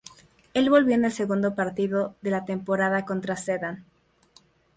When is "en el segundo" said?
0.95-1.53